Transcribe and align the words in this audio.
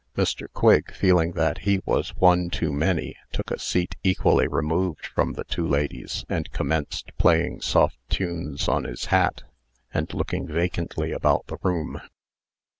Mr. 0.17 0.47
Quigg, 0.51 0.91
feeling 0.91 1.33
that 1.33 1.59
he 1.59 1.79
was 1.85 2.15
one 2.15 2.49
too 2.49 2.73
many, 2.73 3.15
took 3.31 3.51
a 3.51 3.59
"seat 3.59 3.95
equally 4.01 4.47
removed 4.47 5.05
from 5.05 5.33
the 5.33 5.43
two 5.43 5.67
ladies, 5.67 6.25
and 6.27 6.49
commenced 6.51 7.15
playing 7.19 7.61
soft 7.61 7.99
tunes 8.09 8.67
on 8.67 8.83
his 8.85 9.05
hat, 9.13 9.43
and 9.93 10.11
looking 10.15 10.47
vacantly 10.47 11.11
about 11.11 11.45
the 11.45 11.57
room. 11.61 12.01